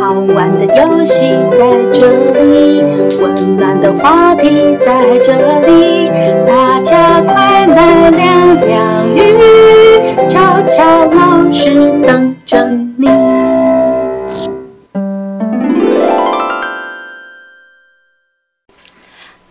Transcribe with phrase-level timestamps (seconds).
[0.00, 2.82] 好玩的游戏在这里，
[3.20, 6.08] 温暖的话题在这里，
[6.46, 13.06] 大家快来亮亮鱼，悄悄老师等着你。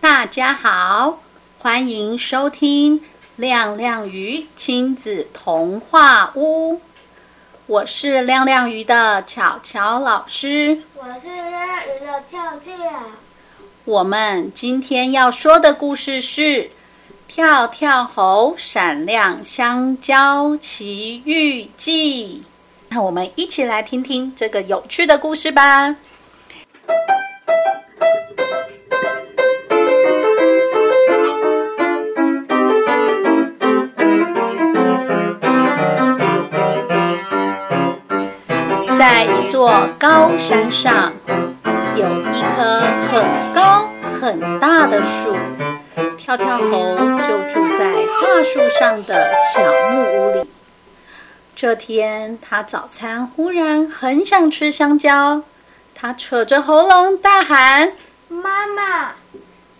[0.00, 1.18] 大家好，
[1.58, 3.00] 欢迎收听
[3.36, 6.80] 亮亮鱼亲子童话屋。
[7.66, 10.82] 我是亮亮鱼的巧巧老师。
[10.96, 12.74] 我是亮亮鱼的跳跳。
[13.84, 16.40] 我们今天要说的故事是
[17.28, 22.42] 《跳跳猴闪亮香蕉奇遇记》。
[22.88, 25.96] 那我们一起来听听这个有趣的故事吧。
[39.02, 41.12] 在一座高山上，
[41.96, 43.88] 有一棵很高
[44.20, 45.36] 很大的树。
[46.16, 46.70] 跳跳猴
[47.18, 47.84] 就住在
[48.22, 50.48] 大树上的小木屋里。
[51.56, 55.42] 这天，他早餐忽然很想吃香蕉，
[55.96, 57.94] 他扯着喉咙大喊
[58.28, 59.14] 妈妈，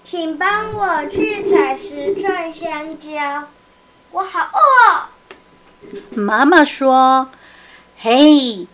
[0.03, 3.45] 请帮我去采十串香蕉，
[4.11, 4.59] 我好饿
[4.91, 5.07] 哦。
[6.11, 7.29] ：“妈妈说，
[7.99, 8.67] 嘿，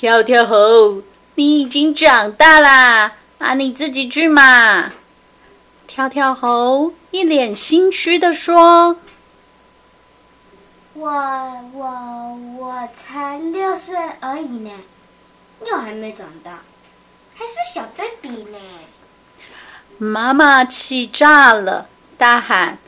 [0.00, 1.02] 跳跳猴，
[1.34, 4.90] 你已经长大啦，啊，你自己去嘛。”
[5.86, 8.96] 跳跳猴一脸心虚的说。
[10.94, 11.06] 我
[11.74, 14.70] 我我才六岁而已呢，
[15.66, 16.60] 又还没长大，
[17.36, 18.58] 还是小 baby 呢。
[19.98, 22.78] 妈妈气炸了，大喊：“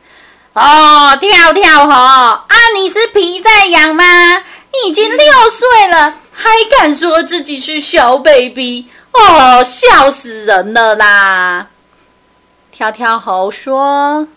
[0.53, 4.03] 哦，跳跳猴啊，你是皮在痒吗？
[4.37, 8.87] 你已经六岁了，还敢说自己是小 baby？
[9.11, 11.67] 哦，笑死人了啦！”
[12.71, 14.27] 跳跳猴说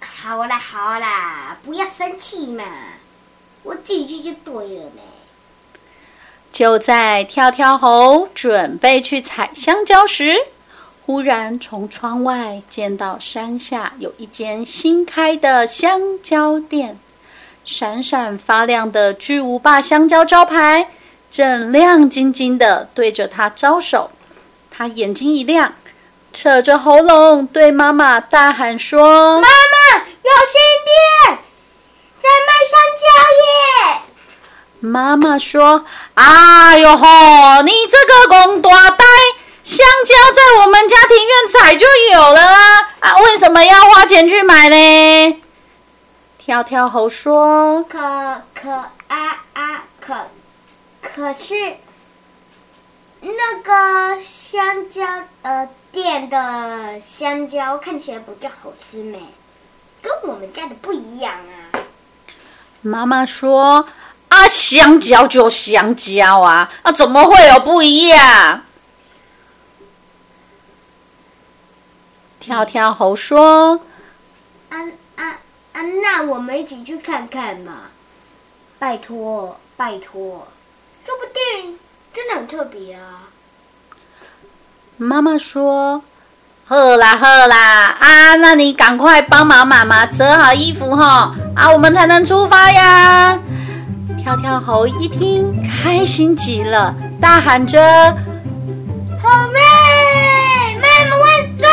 [0.00, 2.64] 好啦好啦，不要生气嘛，
[3.64, 5.02] 我自己去就对了呢。
[6.52, 10.36] ：“就在跳跳猴准备去采香蕉时，
[11.04, 16.98] 忽然从窗外见到山下有一间新开的香蕉店，
[17.64, 20.88] 闪闪发亮的巨无霸香蕉招牌
[21.30, 24.10] 正亮晶晶的对着他招手。
[24.70, 25.74] 他眼睛一亮，
[26.32, 31.38] 扯着喉咙对妈妈大喊说：“妈妈，有新店，
[32.20, 33.04] 在卖香蕉
[33.92, 34.00] 耶！
[34.80, 39.04] 妈妈说：“哎呦吼，你这个公大呆，
[39.62, 42.90] 香蕉在我们家庭院采就有了啊！
[43.00, 45.42] 啊，为什么要花钱去买呢？”
[46.38, 47.98] 跳跳猴说可
[48.54, 50.14] 可啊啊可，
[51.14, 51.54] 可是
[53.20, 55.04] 那个香蕉
[55.42, 59.18] 呃店的香蕉看起来比较好吃没，
[60.00, 61.82] 跟我们家的不一样啊。
[62.80, 63.86] ：“妈妈说
[64.28, 68.62] 啊，香蕉就香蕉啊，啊，怎么会有不一样？”
[72.38, 73.80] 跳跳猴说
[74.70, 74.78] 啊
[75.16, 75.38] 啊
[75.72, 75.82] 啊！
[76.02, 77.90] 那我们一起去看看嘛，
[78.78, 80.48] 拜托拜托，
[81.10, 81.76] 说不定
[82.14, 83.26] 真的很特别啊。
[84.96, 86.04] ：“妈妈说。”
[86.64, 93.36] 好啦好啦啊，那你赶快帮忙妈妈折好衣服哈啊，我们才能出发呀！
[94.22, 97.82] 跳跳猴一听，开心极了，大喊着
[99.20, 99.58] 好妹，
[100.76, 101.68] 妹妹万岁！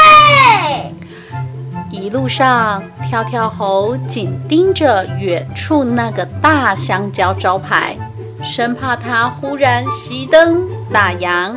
[1.91, 7.95] 一路上，跳跳猴紧盯着远处那个大香蕉招牌，
[8.44, 11.56] 生怕它忽然熄灯打烊，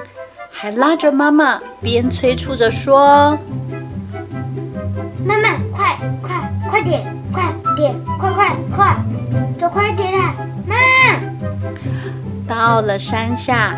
[0.50, 3.38] 还拉着妈妈边催促着说
[5.24, 7.44] 妈妈，快快快点，快
[7.76, 8.96] 点，快快快，
[9.58, 10.34] 走快点啦！
[10.66, 10.76] 妈
[12.48, 13.74] ，：“到了山下，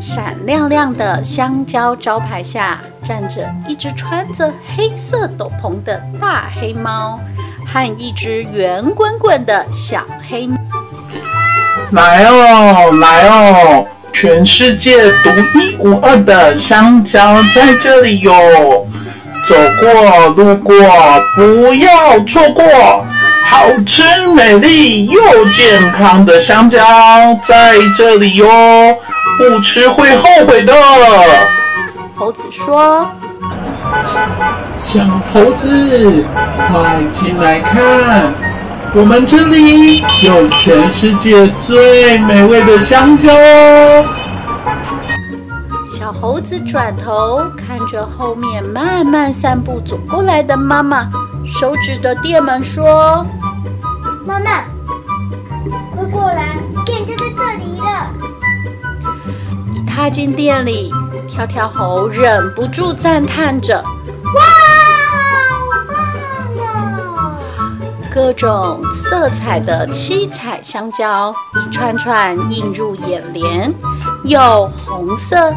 [0.00, 7.20] 闪亮亮的香蕉招牌下，站着一只穿着黑色斗篷的大黑猫，
[7.66, 10.48] 和一只圆滚滚的小黑。
[11.92, 13.86] 来哦，来哦！
[14.12, 18.32] 全世界独一无二的香蕉在这里哟！
[19.44, 20.74] 走过路过
[21.36, 22.64] 不要错过，
[23.44, 24.02] 好吃、
[24.34, 26.80] 美丽又健康的香蕉
[27.42, 28.48] 在这里哟，
[29.38, 30.74] 不吃会后悔的。
[32.16, 33.08] 猴子说
[34.84, 35.00] ：“小
[35.32, 36.24] 猴子，
[36.56, 38.32] 快进来看，
[38.96, 44.06] 我们这里有全世界最美味的香蕉哦。”
[45.86, 51.10] 小猴子转头看着后面慢慢散步走过来的妈妈，
[51.44, 53.26] 手指着店门说。
[54.24, 54.64] 妈妈，
[55.94, 56.56] 快过来，
[56.86, 58.08] 店就在这里了。
[59.74, 60.90] 一踏进店里，
[61.28, 63.84] 跳跳猴忍不住赞叹着
[68.16, 73.70] ：“各种色彩的七彩香蕉一串串映入眼帘，
[74.24, 75.52] 有红色，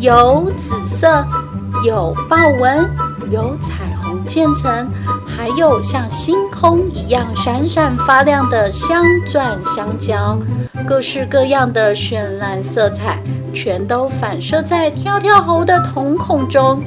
[0.00, 1.24] 有紫色，
[1.86, 2.84] 有豹纹，
[3.30, 4.90] 有彩虹渐层。”
[5.24, 10.36] 还有像星空一样闪闪发亮的镶钻香蕉，
[10.84, 13.22] 各式各样的绚烂色彩，
[13.54, 16.82] 全都反射在跳跳猴的瞳孔中。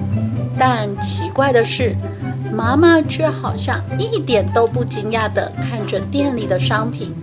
[0.60, 1.96] 但奇怪的是，
[2.54, 7.14] 妈妈却好像一点都不惊讶的看着店里的商品。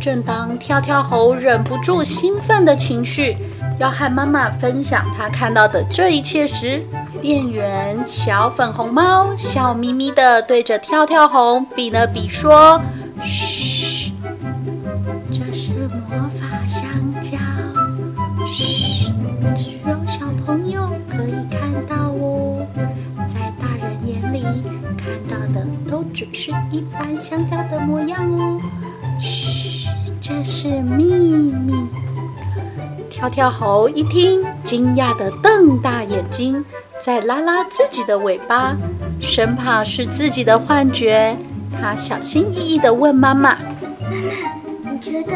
[0.00, 3.36] 正当跳跳猴忍不住兴奋的情绪，
[3.78, 6.84] 要和妈妈分享他看到的这一切时，
[7.22, 12.80] 店员小粉红猫笑眯眯的对着跳跳猴比了比，说
[13.22, 13.73] ：“嘘，
[26.44, 28.60] 是一般香蕉的模样哦，
[29.18, 29.88] 嘘，
[30.20, 31.72] 这是秘密。”
[33.08, 36.62] 跳跳猴一听，惊讶地瞪大眼睛。
[37.02, 38.76] 在拉拉自己的尾巴，
[39.22, 41.34] 生怕是自己的幻觉。
[41.80, 43.56] 他小心翼翼地问妈妈
[44.02, 45.32] ：“妈妈，你觉得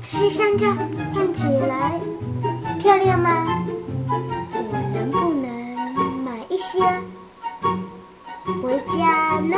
[0.00, 0.66] 吃香蕉
[1.12, 2.00] 看起来
[2.80, 3.44] 漂亮吗？
[4.08, 5.52] 我能不能
[6.24, 6.78] 买一些
[8.68, 9.56] 回家呢？”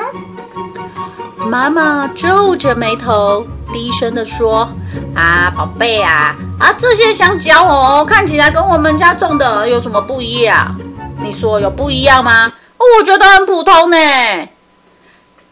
[1.50, 4.68] 妈妈皱着眉头，低声地说
[5.16, 10.76] ：“啊，宝贝啊，啊，这些香蕉哦，看起来跟我们家种的有什么不一样？”
[11.20, 12.52] 你说有不一样吗？
[12.78, 13.96] 我觉得很普通呢。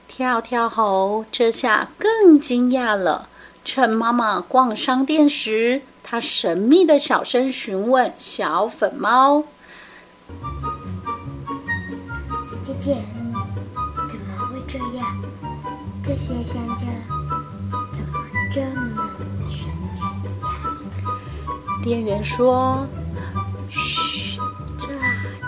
[0.07, 3.27] 跳跳猴这下更惊讶了。
[3.65, 9.43] 趁妈妈逛商店时，他神秘的小声询问小粉猫
[12.65, 12.97] ：“姐姐？
[16.09, 16.87] 这些香蕉
[17.93, 18.19] 怎么
[18.51, 19.11] 这么
[19.51, 20.01] 神奇
[20.41, 20.49] 呀？”
[21.85, 22.87] 店员说
[23.69, 24.41] ：“嘘。”
[24.79, 24.89] 这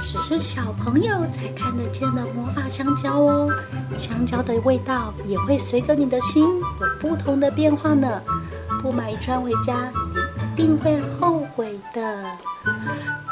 [0.03, 3.51] 只是小朋友才看得见的魔法香蕉哦，
[3.97, 8.21] 香蕉的味道也会随着你的心有不同的变化呢。
[8.83, 12.25] 不买一串回家，你一定会后悔的。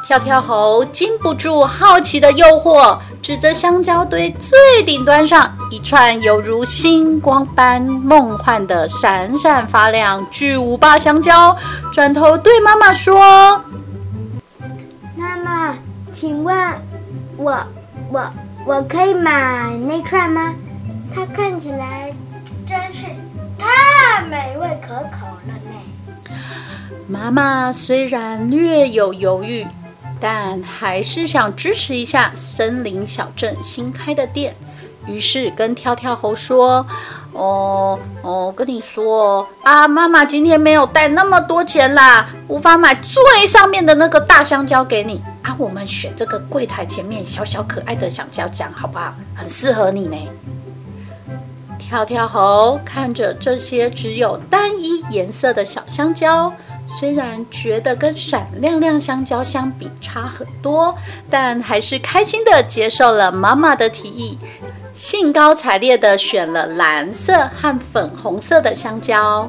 [0.06, 11.56] 跳跳猴禁不住好奇的诱惑，指着香蕉堆最顶端上一串犹如星光般梦幻的闪闪发亮巨无霸香蕉，
[11.92, 13.62] 转头对妈妈说。
[15.16, 15.74] 妈妈
[16.12, 16.56] 请问，
[17.36, 17.58] 我
[18.10, 18.32] 我
[18.64, 20.54] 我可以买那串吗？
[21.14, 22.12] 它看起来
[22.66, 23.04] 真是
[23.58, 26.30] 太美味可口了呢。
[27.06, 29.66] 妈妈虽然略有犹豫，
[30.20, 34.54] 但还是想支持一下森林小镇新开的店。
[35.06, 36.86] 于是跟跳跳猴说
[37.32, 45.56] ：“哦哦，跟你说啊，妈妈今天没有带那么多钱啦，无法买最上面的那个大香蕉给你啊。
[45.58, 49.14] 我们选这个柜台前面小小可爱的香蕉酱，好不好？
[49.34, 50.16] 很适合你呢。”
[51.78, 56.52] 跳跳猴看着这些只有单一颜色的小香蕉，
[56.96, 60.96] 虽然觉得跟闪亮亮香蕉相比差很多，
[61.28, 64.38] 但还是开心的接受了妈妈的提议。
[64.94, 69.48] 兴高采烈地选了蓝色和粉红色的香蕉。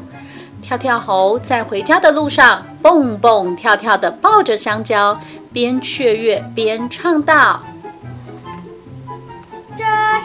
[0.61, 5.19] 跳跳猴在回家的路上蹦蹦跳跳地抱着香蕉，
[5.51, 7.63] 边雀跃边唱道：“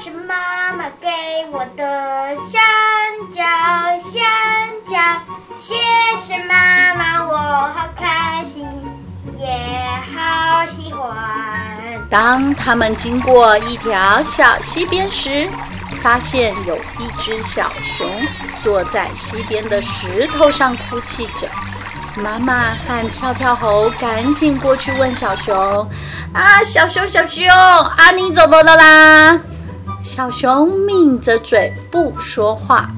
[0.00, 1.08] 是妈妈给
[1.52, 2.60] 我的香
[3.32, 3.42] 蕉，
[3.98, 4.20] 香
[4.86, 4.98] 蕉，
[5.56, 5.74] 谢
[6.20, 8.66] 谢妈妈，我好开心，
[9.38, 9.46] 也
[10.12, 11.16] 好喜欢。”
[12.10, 15.48] 当他们经过一条小溪边时，
[16.02, 18.06] 发现有一只小熊
[18.62, 21.48] 坐在溪边的石头上哭泣着。
[22.16, 25.88] 妈妈和跳跳猴赶紧过去问小熊
[26.34, 29.40] ：“啊，小熊，小熊，啊，你怎么了啦？”
[30.04, 32.90] 小熊抿着嘴不说话。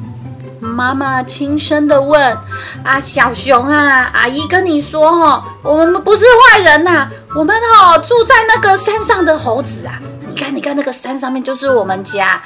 [0.58, 2.36] 妈妈轻声的问
[2.82, 10.00] ：“啊，小熊啊，阿姨跟你说哦，我们不是坏人呐，我们哦住在那个山上的猴子啊。
[10.28, 12.42] 你看，你看那个山上面就是我们家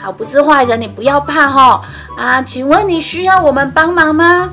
[0.00, 1.82] 啊，不是坏人，你不要怕哈。
[2.16, 4.50] 啊，请问你需要我们帮忙吗？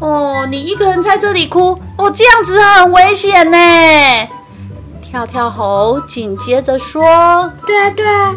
[0.00, 3.56] 哦，你一个人在这里哭，哦，这样子很危险呢。”
[5.00, 7.02] 跳跳猴紧接着说
[7.64, 8.34] ：“对啊，对啊，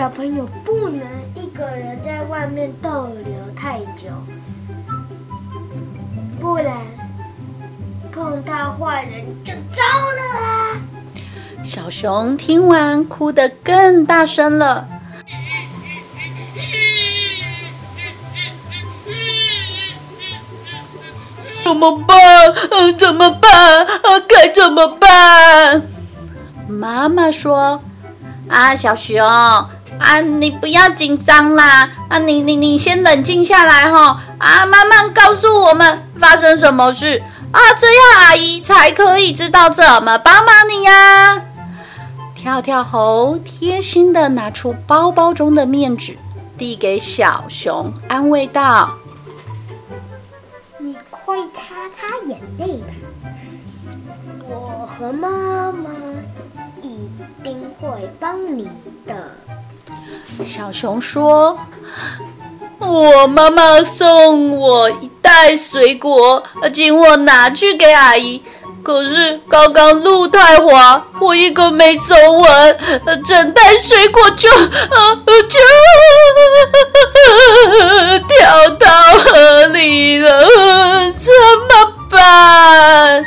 [0.00, 1.02] 小朋友不能
[1.34, 4.08] 一个人在外面逗留太久，
[6.40, 6.74] 不然
[8.10, 9.82] 碰到坏人就糟
[10.16, 10.80] 了啊！”
[11.62, 14.88] 小熊听完，哭得更大声了。
[21.62, 22.18] 怎么办？
[22.70, 23.84] 嗯，怎么办？
[23.84, 25.82] 啊，该怎么办？
[26.66, 27.78] 妈妈说
[28.48, 29.20] ：“啊，小熊
[30.00, 41.42] 啊，你不要紧张啦，啊，你你你先冷静下来哈，啊，慢慢告诉我们发生什么事啊，这样阿姨才可以知道怎么帮忙你呀。”
[42.34, 46.16] 跳跳猴贴心的拿出包包中的面纸，
[46.56, 48.90] 递给小熊，安慰道
[50.80, 52.94] ：“你快擦擦眼泪吧，
[54.48, 55.90] 我和妈妈。”
[56.82, 58.68] 一定会帮你
[59.06, 59.14] 的。
[60.44, 61.56] 小熊说
[62.78, 66.42] ：“我妈妈送我一袋水果，
[66.72, 68.42] 请我拿去给阿姨。
[68.82, 72.78] 可是刚刚路太滑，我一个没走稳，
[73.26, 75.58] 整袋水果就就
[78.26, 80.40] 掉到河里了，
[81.12, 81.30] 怎
[81.68, 83.22] 么办？”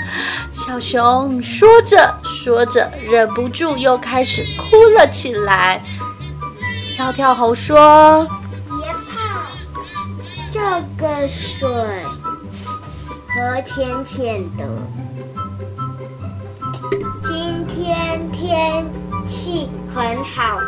[0.65, 5.79] 小熊说着说着，忍不住又开始哭了起来。
[6.95, 8.23] 跳跳猴说
[8.69, 9.47] ：“别怕，
[10.51, 10.59] 这
[10.95, 11.67] 个水
[13.27, 14.63] 和浅浅的。
[17.23, 18.85] 今天天
[19.25, 20.59] 气很好，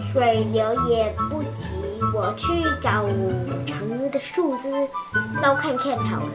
[0.00, 1.66] 水流也不急。
[2.14, 2.46] 我去
[2.80, 3.04] 找
[3.66, 3.76] 长
[4.12, 4.70] 的树枝
[5.42, 6.30] 捞看看好了。”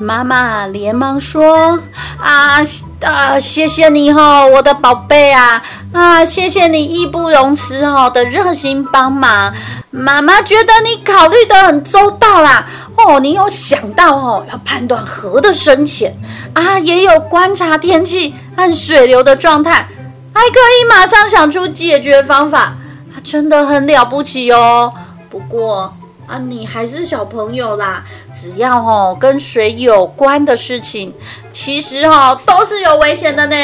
[0.00, 1.78] 妈妈连忙说
[2.18, 2.64] ：“啊
[3.00, 9.52] 啊，谢谢你哈，我的宝贝啊啊，谢谢你义不容辞哦的热心帮忙。
[9.90, 12.66] 妈妈觉得你考虑的很周到啦
[12.96, 16.14] 哦，你有想到哦，要判断河的深浅
[16.54, 19.86] 啊，也有观察天气和水流的状态，
[20.34, 22.74] 还可以马上想出解决方法，
[23.24, 24.92] 真的很了不起哦。
[25.30, 25.94] 不过。”
[26.30, 31.12] 啊，你还是小朋友啦，只要哦跟水有关的事情，
[31.52, 33.56] 其实哈都是有危险的呢。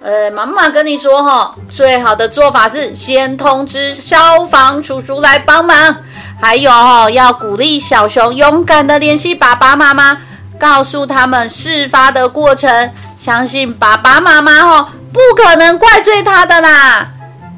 [0.00, 5.94] 呃，妈妈跟你说哈，最好的做法是先通知消防叔叔来帮忙，
[6.40, 10.16] 还有哈要鼓励小熊勇敢的联系爸爸妈妈，
[10.58, 17.10] 告诉他们事发的过程，相信爸爸妈妈哈不可能怪罪他的啦。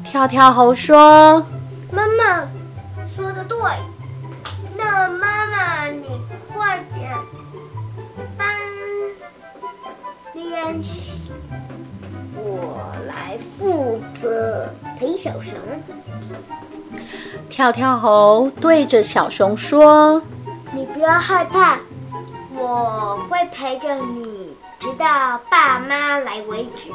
[0.03, 1.45] 跳跳猴说
[1.93, 2.41] ：“妈妈
[3.15, 3.57] 说的对。”
[12.35, 15.53] 我来负责陪小熊。
[17.49, 20.21] 跳跳猴对着小熊说
[20.73, 21.77] ：“你不要害怕，
[22.55, 26.91] 我会陪着你，直到爸妈来为止。”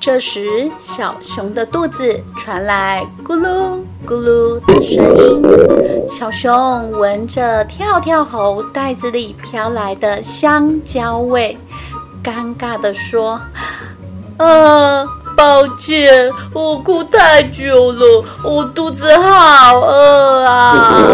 [0.00, 5.42] 这时，小熊的肚子传来咕噜咕噜的声音。
[6.08, 11.58] 小熊闻着跳跳猴袋子里飘来的香蕉味，
[12.22, 13.40] 尴尬地说
[14.38, 15.04] ：“啊，
[15.36, 21.06] 抱歉，我哭太久了，我肚子好饿啊！”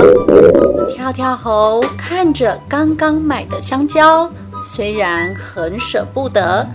[0.94, 4.30] 跳跳猴看着刚刚买的香蕉，
[4.66, 6.66] 虽然很舍不得。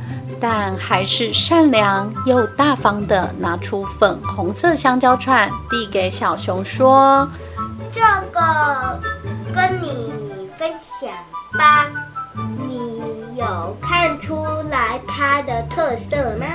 [0.42, 7.28] 但还是善良又大方的拿出粉红色香蕉串，递给小熊说
[7.92, 8.00] ：“这
[8.32, 8.98] 个
[9.54, 10.14] 跟你
[10.58, 10.72] 分
[11.02, 11.10] 享
[11.60, 11.88] 吧，
[13.82, 16.46] 看出来它的特色吗？”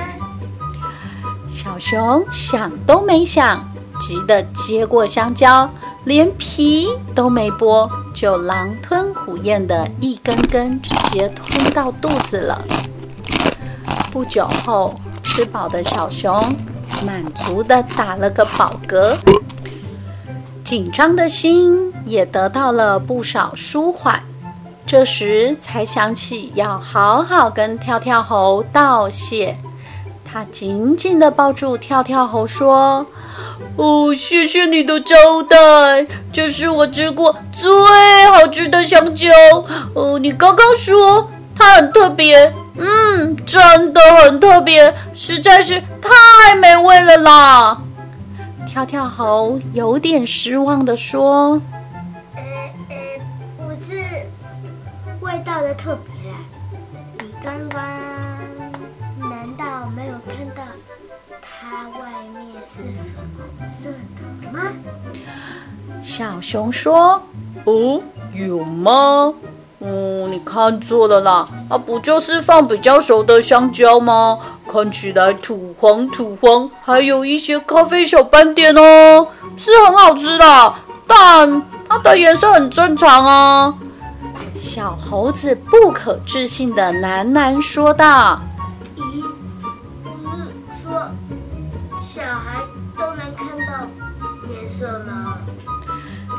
[1.48, 3.62] 小熊想都没想，
[4.00, 5.70] 急得接过香蕉，
[6.04, 12.60] 连皮都没剥，就狼吞虎咽的一根根直接吞到肚子了。
[14.10, 16.54] 不久后，吃饱的小熊
[17.06, 19.16] 满足的打了个饱嗝，
[20.64, 24.20] 紧张的心也得到了不少舒缓。
[24.86, 29.56] 这时才想起要好好跟跳跳猴道谢。
[30.24, 33.06] 他紧紧地抱住跳跳猴，说
[33.78, 35.14] ：“哦，谢谢你的招
[35.48, 37.64] 待，这是我吃过最
[38.26, 39.30] 好吃的香蕉。
[39.94, 47.78] 哦，你刚刚说它很特别，嗯，真的很特别，实在是太美味了啦。”
[48.66, 51.62] 跳跳猴有点失望地说
[55.64, 56.12] ：“的特别。”
[57.24, 57.80] 你刚刚
[59.30, 60.62] 难道没有看到
[61.40, 64.72] 它外面是粉红色的吗？
[66.00, 67.22] 小熊说
[67.64, 68.00] ：“哦，
[68.34, 69.32] 有吗？
[69.78, 71.48] 哦，你看错了啦！
[71.68, 74.38] 啊，不就是放比较熟的香蕉吗？
[74.70, 80.74] 看起来土黄土黄，还有一些咖啡小斑点哦，是很好吃的，
[81.06, 83.74] 但它的颜色很正常啊。”
[84.56, 88.40] 小猴子不可置信的喃喃说道
[88.96, 89.22] ：“咦，
[90.02, 91.08] 不是说
[92.00, 92.62] 小孩
[92.96, 93.86] 都能看到
[94.50, 95.38] 颜色吗？”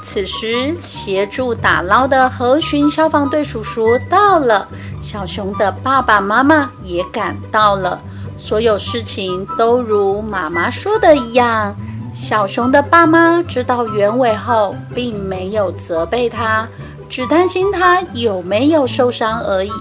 [0.01, 4.67] 此时，协助打捞的河巡消防队叔叔到了，
[5.01, 7.99] 小熊的爸爸妈妈也赶到了。
[8.37, 11.75] 所有事情都如妈妈说的一样。
[12.13, 16.67] 小熊的爸妈知道原委后，并没有责备他。
[17.09, 19.71] 只担心他有没有受伤而已。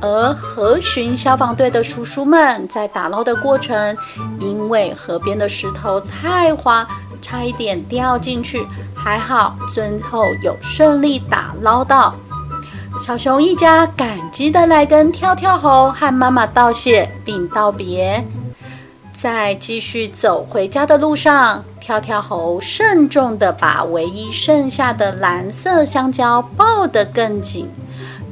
[0.00, 3.96] 而河巡消防队的叔叔们在打捞的过程，
[4.38, 6.86] 因为河边的石头太滑，
[7.22, 12.14] 差一点掉进去，还好最后有顺利打捞到。
[13.02, 18.22] 小熊一家感激的来跟跳跳猴和妈妈道谢并道别。
[19.14, 27.68] 在继续走回家的路上，跳跳猴慎重地把唯一剩下的蓝色香蕉抱得更紧。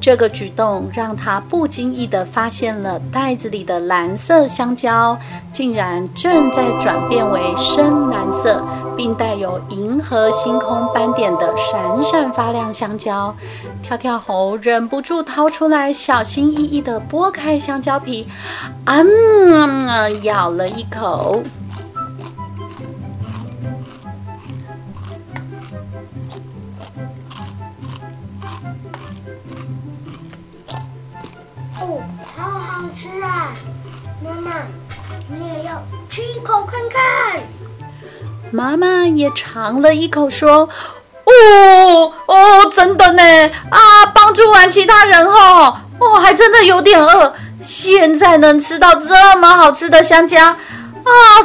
[0.01, 5.15] 这个举动让他不经意地发现了袋子里的蓝色香蕉，
[5.53, 8.65] 竟然正在转变为深蓝色，
[8.97, 13.35] 并带有银河星空斑点的闪闪发亮香蕉。
[13.83, 18.27] 跳跳猴忍不住掏出来，小心翼翼地剥开香蕉皮，
[18.87, 18.97] 啊，
[20.23, 21.43] 咬了一口。
[32.37, 33.53] 好好吃啊，
[34.23, 34.53] 妈妈，
[35.29, 37.43] 你也要吃一口看看。
[38.51, 40.69] 妈妈也尝了一口，说
[41.25, 43.23] ：“哦哦，真的呢
[43.71, 44.07] 啊！
[44.15, 47.35] 帮助完其他人后，哦，还真的有点饿。
[47.63, 50.57] 现在能吃到这么好吃的香蕉，啊，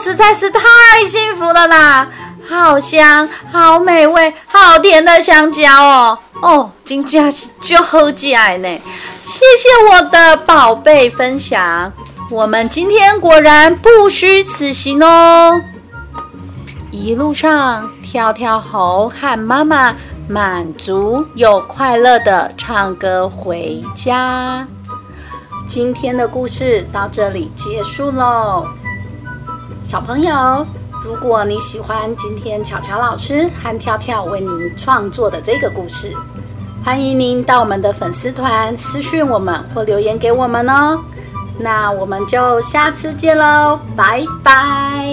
[0.01, 0.59] 实在是太
[1.07, 2.07] 幸福了啦！
[2.49, 8.79] 好香，好美味，好甜的香蕉哦哦，真正是就好吃呢。”
[9.27, 11.91] 谢谢我的宝贝分享，
[12.31, 15.61] 我们今天果然不虚此行哦。
[16.91, 19.93] 一路上，跳跳猴和妈妈
[20.29, 24.65] 满足又快乐的唱歌回家。
[25.67, 28.65] 今天的故事到这里结束喽。
[29.85, 30.65] 小朋友，
[31.03, 36.15] 如果你喜欢今天巧巧老师和跳跳为您创作的这个故事。
[36.87, 40.97] 欢迎您到我们的粉丝团私讯我们或留言给我们哦，
[41.59, 45.05] 那我们就下次见喽，拜拜。